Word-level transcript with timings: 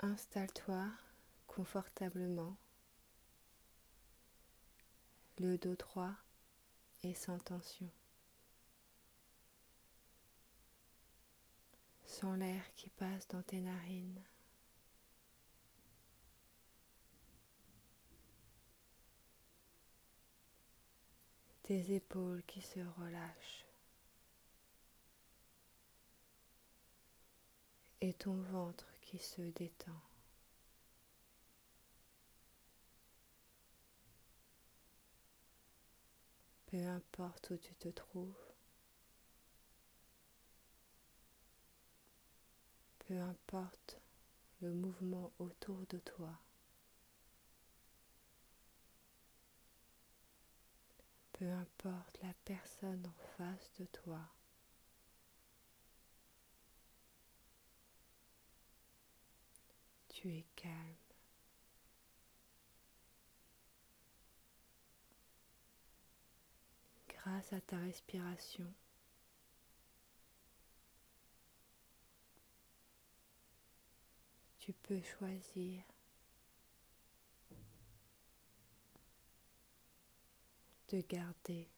Installe-toi 0.00 0.88
confortablement, 1.48 2.56
le 5.38 5.58
dos 5.58 5.74
droit 5.74 6.14
et 7.02 7.14
sans 7.14 7.40
tension. 7.40 7.90
Sens 12.04 12.38
l'air 12.38 12.62
qui 12.76 12.90
passe 12.90 13.26
dans 13.26 13.42
tes 13.42 13.58
narines. 13.58 14.22
Tes 21.64 21.92
épaules 21.92 22.44
qui 22.46 22.62
se 22.62 22.78
relâchent. 23.00 23.66
Et 28.00 28.14
ton 28.14 28.40
ventre 28.42 28.86
qui 29.08 29.16
se 29.18 29.40
détend. 29.40 30.02
Peu 36.66 36.76
importe 36.88 37.48
où 37.48 37.56
tu 37.56 37.74
te 37.76 37.88
trouves, 37.88 38.36
peu 42.98 43.18
importe 43.18 43.98
le 44.60 44.74
mouvement 44.74 45.32
autour 45.38 45.86
de 45.86 45.96
toi, 46.00 46.38
peu 51.32 51.50
importe 51.50 52.18
la 52.22 52.34
personne 52.44 53.06
en 53.06 53.36
face 53.38 53.72
de 53.78 53.86
toi. 53.86 54.20
Tu 60.20 60.28
es 60.30 60.44
calme. 60.56 60.74
grâce 67.08 67.52
à 67.52 67.60
ta 67.60 67.78
respiration. 67.78 68.66
Tu 74.58 74.72
peux 74.72 75.00
choisir 75.02 75.84
de 80.88 81.00
garder 81.02 81.70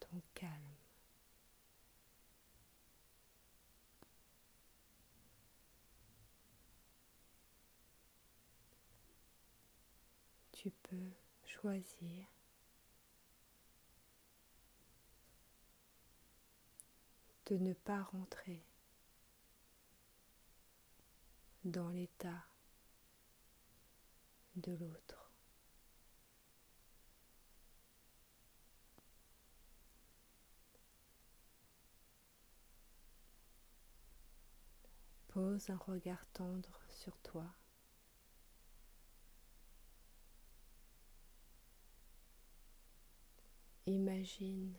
ton 0.00 0.20
calme. 0.34 0.52
Tu 10.60 10.72
peux 10.72 11.12
choisir 11.44 12.26
de 17.46 17.56
ne 17.58 17.72
pas 17.74 18.02
rentrer 18.02 18.66
dans 21.64 21.90
l'état 21.90 22.44
de 24.56 24.72
l'autre. 24.72 25.30
Pose 35.28 35.70
un 35.70 35.76
regard 35.76 36.26
tendre 36.32 36.80
sur 36.88 37.16
toi. 37.20 37.46
Imagine. 43.88 44.74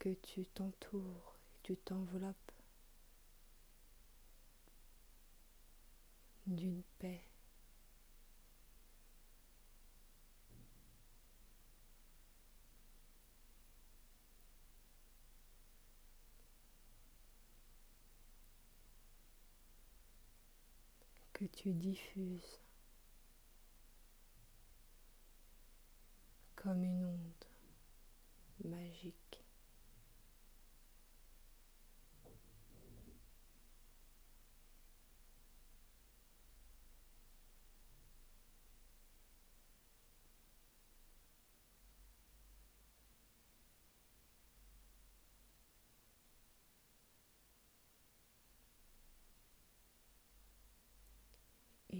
Que 0.00 0.08
tu 0.14 0.44
t'entoures 0.46 1.36
tu 1.62 1.76
t'enveloppes 1.76 2.50
d'une 6.48 6.82
paix. 6.98 7.22
Que 21.42 21.56
tu 21.56 21.72
diffuses 21.72 22.60
comme 26.54 26.84
une 26.84 27.04
onde 27.04 27.31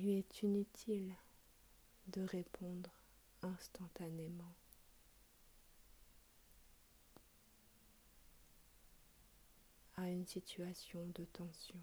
Il 0.05 0.09
est 0.19 0.43
inutile 0.43 1.15
de 2.09 2.23
répondre 2.23 2.91
instantanément. 3.41 4.53
à 9.95 10.09
une 10.09 10.27
situation 10.27 11.07
de 11.15 11.25
tension. 11.27 11.79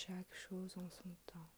Chaque 0.00 0.32
chose 0.32 0.78
en 0.78 0.88
son 0.90 1.08
temps. 1.26 1.50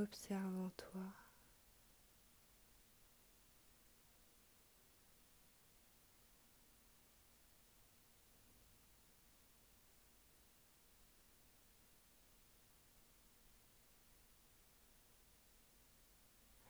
Observe 0.00 0.56
en 0.60 0.70
toi 0.76 1.02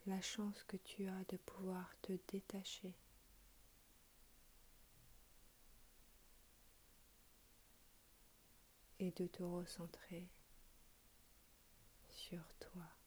la 0.07 0.23
chance 0.23 0.65
que 0.65 0.79
tu 0.79 1.07
as 1.07 1.25
de 1.29 1.37
pouvoir 1.37 1.95
te 2.01 2.13
détacher. 2.33 2.95
et 9.01 9.13
de 9.13 9.29
te 9.29 9.45
recentrer 9.45 10.29
sur 12.11 12.43
toi. 12.59 12.98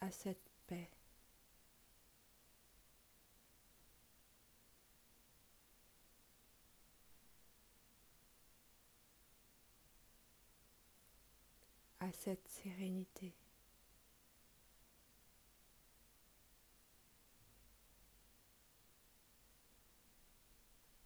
à 0.00 0.10
cette 0.10 0.50
paix. 0.66 0.90
à 12.00 12.12
cette 12.12 12.46
sérénité. 12.46 13.34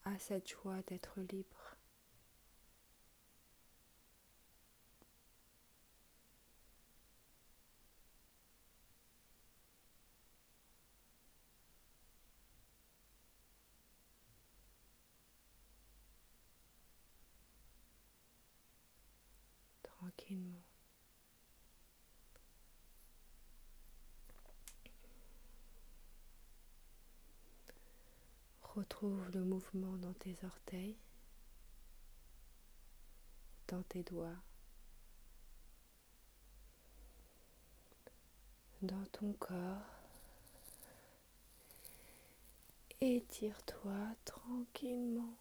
à 0.04 0.18
cette 0.18 0.48
joie 0.48 0.82
d'être 0.88 1.20
libre. 1.20 1.76
Retrouve 28.62 29.28
le 29.32 29.42
mouvement 29.42 29.96
dans 29.96 30.12
tes 30.12 30.36
orteils, 30.44 30.96
dans 33.66 33.82
tes 33.82 34.04
doigts, 34.04 34.36
dans 38.82 39.04
ton 39.12 39.32
corps. 39.32 39.56
Étire-toi 43.00 44.14
tranquillement 44.24 45.36